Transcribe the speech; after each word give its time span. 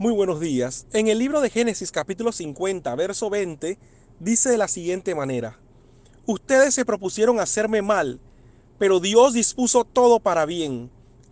Muy 0.00 0.12
buenos 0.12 0.38
días. 0.38 0.86
En 0.92 1.08
el 1.08 1.18
libro 1.18 1.40
de 1.40 1.50
Génesis 1.50 1.90
capítulo 1.90 2.30
50, 2.30 2.94
verso 2.94 3.30
20, 3.30 3.80
dice 4.20 4.48
de 4.48 4.56
la 4.56 4.68
siguiente 4.68 5.12
manera, 5.16 5.58
Ustedes 6.24 6.74
se 6.74 6.84
propusieron 6.84 7.40
hacerme 7.40 7.82
mal, 7.82 8.20
pero 8.78 9.00
Dios 9.00 9.32
dispuso 9.32 9.82
todo 9.82 10.20
para 10.20 10.46
bien. 10.46 10.88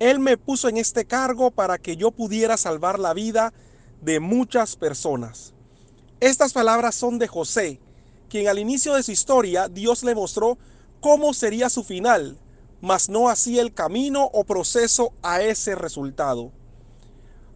Él 0.00 0.18
me 0.18 0.36
puso 0.36 0.68
en 0.68 0.76
este 0.76 1.04
cargo 1.04 1.52
para 1.52 1.78
que 1.78 1.96
yo 1.96 2.10
pudiera 2.10 2.56
salvar 2.56 2.98
la 2.98 3.14
vida 3.14 3.52
de 4.00 4.18
muchas 4.18 4.74
personas. 4.74 5.54
Estas 6.18 6.52
palabras 6.52 6.96
son 6.96 7.20
de 7.20 7.28
José, 7.28 7.78
quien 8.28 8.48
al 8.48 8.58
inicio 8.58 8.94
de 8.94 9.04
su 9.04 9.12
historia 9.12 9.68
Dios 9.68 10.02
le 10.02 10.16
mostró 10.16 10.58
cómo 10.98 11.32
sería 11.32 11.68
su 11.68 11.84
final, 11.84 12.36
mas 12.80 13.08
no 13.08 13.28
así 13.28 13.60
el 13.60 13.72
camino 13.72 14.24
o 14.32 14.42
proceso 14.42 15.12
a 15.22 15.42
ese 15.42 15.76
resultado. 15.76 16.50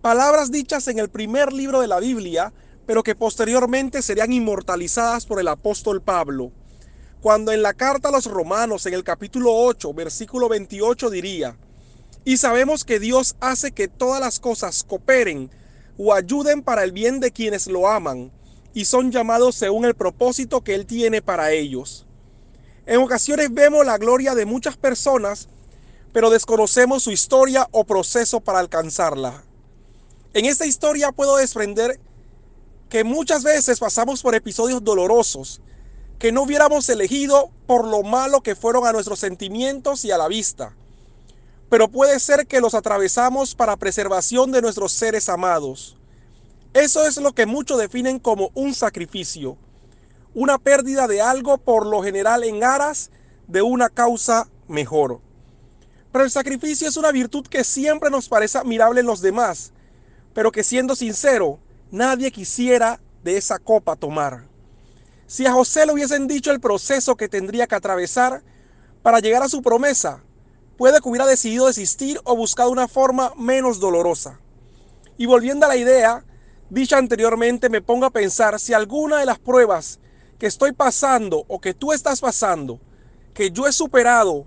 Palabras 0.00 0.52
dichas 0.52 0.86
en 0.86 1.00
el 1.00 1.08
primer 1.08 1.52
libro 1.52 1.80
de 1.80 1.88
la 1.88 1.98
Biblia, 1.98 2.52
pero 2.86 3.02
que 3.02 3.16
posteriormente 3.16 4.00
serían 4.00 4.32
inmortalizadas 4.32 5.26
por 5.26 5.40
el 5.40 5.48
apóstol 5.48 6.00
Pablo. 6.00 6.52
Cuando 7.20 7.50
en 7.50 7.62
la 7.62 7.74
carta 7.74 8.08
a 8.08 8.12
los 8.12 8.26
romanos, 8.26 8.86
en 8.86 8.94
el 8.94 9.02
capítulo 9.02 9.52
8, 9.52 9.92
versículo 9.94 10.48
28, 10.48 11.10
diría, 11.10 11.56
y 12.24 12.36
sabemos 12.36 12.84
que 12.84 13.00
Dios 13.00 13.34
hace 13.40 13.72
que 13.72 13.88
todas 13.88 14.20
las 14.20 14.38
cosas 14.38 14.84
cooperen 14.84 15.50
o 15.98 16.14
ayuden 16.14 16.62
para 16.62 16.84
el 16.84 16.92
bien 16.92 17.18
de 17.18 17.32
quienes 17.32 17.66
lo 17.66 17.88
aman 17.88 18.30
y 18.72 18.84
son 18.84 19.10
llamados 19.10 19.56
según 19.56 19.84
el 19.84 19.96
propósito 19.96 20.62
que 20.62 20.76
Él 20.76 20.86
tiene 20.86 21.22
para 21.22 21.50
ellos. 21.50 22.06
En 22.86 23.00
ocasiones 23.00 23.52
vemos 23.52 23.84
la 23.84 23.98
gloria 23.98 24.36
de 24.36 24.46
muchas 24.46 24.76
personas, 24.76 25.48
pero 26.12 26.30
desconocemos 26.30 27.02
su 27.02 27.10
historia 27.10 27.66
o 27.72 27.82
proceso 27.82 28.38
para 28.38 28.60
alcanzarla. 28.60 29.47
En 30.34 30.44
esta 30.44 30.66
historia 30.66 31.12
puedo 31.12 31.36
desprender 31.36 31.98
que 32.88 33.04
muchas 33.04 33.42
veces 33.42 33.78
pasamos 33.78 34.22
por 34.22 34.34
episodios 34.34 34.82
dolorosos 34.84 35.60
que 36.18 36.32
no 36.32 36.42
hubiéramos 36.42 36.88
elegido 36.88 37.50
por 37.66 37.86
lo 37.86 38.02
malo 38.02 38.40
que 38.40 38.56
fueron 38.56 38.86
a 38.86 38.92
nuestros 38.92 39.20
sentimientos 39.20 40.04
y 40.04 40.10
a 40.10 40.18
la 40.18 40.28
vista. 40.28 40.74
Pero 41.70 41.88
puede 41.88 42.18
ser 42.18 42.46
que 42.46 42.60
los 42.60 42.74
atravesamos 42.74 43.54
para 43.54 43.76
preservación 43.76 44.50
de 44.50 44.62
nuestros 44.62 44.92
seres 44.92 45.28
amados. 45.28 45.96
Eso 46.74 47.06
es 47.06 47.16
lo 47.18 47.32
que 47.32 47.46
muchos 47.46 47.78
definen 47.78 48.18
como 48.18 48.50
un 48.54 48.74
sacrificio, 48.74 49.56
una 50.34 50.58
pérdida 50.58 51.06
de 51.06 51.20
algo 51.22 51.58
por 51.58 51.86
lo 51.86 52.02
general 52.02 52.42
en 52.44 52.64
aras 52.64 53.10
de 53.46 53.62
una 53.62 53.88
causa 53.88 54.48
mejor. 54.66 55.20
Pero 56.10 56.24
el 56.24 56.30
sacrificio 56.30 56.88
es 56.88 56.96
una 56.96 57.12
virtud 57.12 57.46
que 57.46 57.64
siempre 57.64 58.10
nos 58.10 58.28
parece 58.28 58.58
admirable 58.58 59.00
en 59.00 59.06
los 59.06 59.20
demás, 59.20 59.72
pero 60.38 60.52
que 60.52 60.62
siendo 60.62 60.94
sincero, 60.94 61.58
nadie 61.90 62.30
quisiera 62.30 63.00
de 63.24 63.36
esa 63.36 63.58
copa 63.58 63.96
tomar. 63.96 64.46
Si 65.26 65.44
a 65.46 65.52
José 65.52 65.84
le 65.84 65.92
hubiesen 65.92 66.28
dicho 66.28 66.52
el 66.52 66.60
proceso 66.60 67.16
que 67.16 67.28
tendría 67.28 67.66
que 67.66 67.74
atravesar 67.74 68.44
para 69.02 69.18
llegar 69.18 69.42
a 69.42 69.48
su 69.48 69.62
promesa, 69.62 70.22
puede 70.76 71.00
que 71.00 71.08
hubiera 71.08 71.26
decidido 71.26 71.66
desistir 71.66 72.20
o 72.22 72.36
buscar 72.36 72.68
una 72.68 72.86
forma 72.86 73.32
menos 73.36 73.80
dolorosa. 73.80 74.38
Y 75.16 75.26
volviendo 75.26 75.66
a 75.66 75.70
la 75.70 75.76
idea 75.76 76.24
dicha 76.70 76.98
anteriormente, 76.98 77.68
me 77.68 77.82
pongo 77.82 78.06
a 78.06 78.10
pensar 78.10 78.60
si 78.60 78.72
alguna 78.72 79.18
de 79.18 79.26
las 79.26 79.40
pruebas 79.40 79.98
que 80.38 80.46
estoy 80.46 80.70
pasando 80.70 81.46
o 81.48 81.60
que 81.60 81.74
tú 81.74 81.92
estás 81.92 82.20
pasando, 82.20 82.78
que 83.34 83.50
yo 83.50 83.66
he 83.66 83.72
superado 83.72 84.46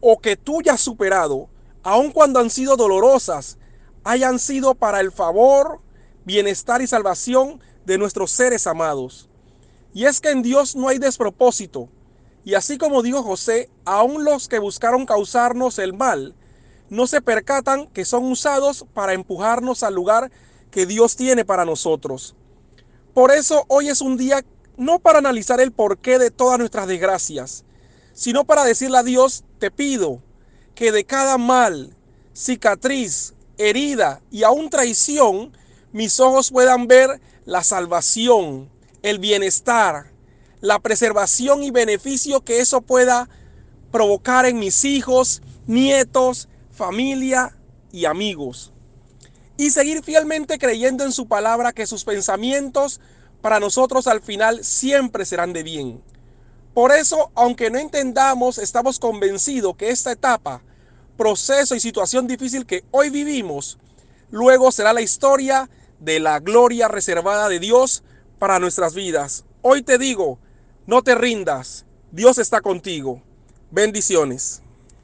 o 0.00 0.20
que 0.20 0.36
tú 0.36 0.62
ya 0.62 0.74
has 0.74 0.80
superado, 0.82 1.48
aun 1.82 2.12
cuando 2.12 2.38
han 2.38 2.48
sido 2.48 2.76
dolorosas, 2.76 3.58
hayan 4.06 4.38
sido 4.38 4.76
para 4.76 5.00
el 5.00 5.10
favor, 5.10 5.80
bienestar 6.24 6.80
y 6.80 6.86
salvación 6.86 7.60
de 7.84 7.98
nuestros 7.98 8.30
seres 8.30 8.68
amados. 8.68 9.28
Y 9.92 10.04
es 10.04 10.20
que 10.20 10.30
en 10.30 10.42
Dios 10.42 10.76
no 10.76 10.88
hay 10.88 10.98
despropósito. 10.98 11.88
Y 12.44 12.54
así 12.54 12.78
como 12.78 13.02
dijo 13.02 13.24
José, 13.24 13.68
aun 13.84 14.22
los 14.22 14.46
que 14.46 14.60
buscaron 14.60 15.06
causarnos 15.06 15.80
el 15.80 15.92
mal, 15.92 16.36
no 16.88 17.08
se 17.08 17.20
percatan 17.20 17.88
que 17.88 18.04
son 18.04 18.30
usados 18.30 18.86
para 18.94 19.12
empujarnos 19.12 19.82
al 19.82 19.94
lugar 19.94 20.30
que 20.70 20.86
Dios 20.86 21.16
tiene 21.16 21.44
para 21.44 21.64
nosotros. 21.64 22.36
Por 23.12 23.32
eso 23.32 23.64
hoy 23.66 23.88
es 23.88 24.00
un 24.00 24.16
día 24.16 24.44
no 24.76 25.00
para 25.00 25.18
analizar 25.18 25.60
el 25.60 25.72
porqué 25.72 26.20
de 26.20 26.30
todas 26.30 26.60
nuestras 26.60 26.86
desgracias, 26.86 27.64
sino 28.12 28.44
para 28.44 28.62
decirle 28.62 28.98
a 28.98 29.02
Dios, 29.02 29.42
te 29.58 29.72
pido 29.72 30.22
que 30.76 30.92
de 30.92 31.04
cada 31.04 31.38
mal, 31.38 31.96
cicatriz, 32.32 33.34
herida 33.58 34.20
y 34.30 34.42
aún 34.42 34.70
traición, 34.70 35.56
mis 35.92 36.20
ojos 36.20 36.50
puedan 36.50 36.86
ver 36.86 37.20
la 37.44 37.62
salvación, 37.62 38.68
el 39.02 39.18
bienestar, 39.18 40.12
la 40.60 40.78
preservación 40.78 41.62
y 41.62 41.70
beneficio 41.70 42.42
que 42.42 42.60
eso 42.60 42.80
pueda 42.80 43.28
provocar 43.90 44.46
en 44.46 44.58
mis 44.58 44.84
hijos, 44.84 45.42
nietos, 45.66 46.48
familia 46.70 47.56
y 47.92 48.04
amigos. 48.04 48.72
Y 49.56 49.70
seguir 49.70 50.02
fielmente 50.02 50.58
creyendo 50.58 51.04
en 51.04 51.12
su 51.12 51.28
palabra 51.28 51.72
que 51.72 51.86
sus 51.86 52.04
pensamientos 52.04 53.00
para 53.40 53.60
nosotros 53.60 54.06
al 54.06 54.20
final 54.20 54.64
siempre 54.64 55.24
serán 55.24 55.52
de 55.52 55.62
bien. 55.62 56.02
Por 56.74 56.92
eso, 56.92 57.30
aunque 57.34 57.70
no 57.70 57.78
entendamos, 57.78 58.58
estamos 58.58 58.98
convencidos 58.98 59.76
que 59.76 59.88
esta 59.88 60.12
etapa 60.12 60.62
proceso 61.16 61.74
y 61.74 61.80
situación 61.80 62.26
difícil 62.26 62.66
que 62.66 62.84
hoy 62.90 63.10
vivimos, 63.10 63.78
luego 64.30 64.72
será 64.72 64.92
la 64.92 65.02
historia 65.02 65.68
de 66.00 66.20
la 66.20 66.40
gloria 66.40 66.88
reservada 66.88 67.48
de 67.48 67.58
Dios 67.58 68.02
para 68.38 68.58
nuestras 68.58 68.94
vidas. 68.94 69.44
Hoy 69.62 69.82
te 69.82 69.98
digo, 69.98 70.38
no 70.86 71.02
te 71.02 71.14
rindas, 71.14 71.86
Dios 72.12 72.38
está 72.38 72.60
contigo. 72.60 73.22
Bendiciones. 73.70 74.62